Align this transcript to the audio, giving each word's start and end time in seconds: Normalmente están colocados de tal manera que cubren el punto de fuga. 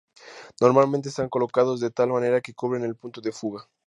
Normalmente 0.59 1.09
están 1.09 1.29
colocados 1.29 1.79
de 1.79 1.91
tal 1.91 2.09
manera 2.09 2.41
que 2.41 2.55
cubren 2.55 2.81
el 2.83 2.95
punto 2.95 3.21
de 3.21 3.31
fuga. 3.31 3.69